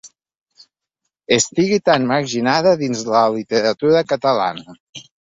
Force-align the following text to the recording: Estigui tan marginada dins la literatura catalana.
Estigui 1.35 1.77
tan 1.89 2.07
marginada 2.11 2.71
dins 2.79 3.03
la 3.15 3.21
literatura 3.35 4.01
catalana. 4.15 4.75